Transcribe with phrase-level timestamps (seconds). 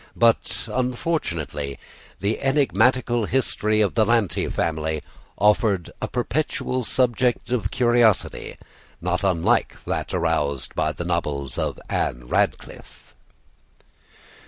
[0.15, 1.77] But, unfortunately,
[2.21, 5.03] the enigmatical history of the Lanty family
[5.37, 8.57] offered a perpetual subject of curiosity,
[8.99, 13.13] not unlike that aroused by the novels of Anne Radcliffe.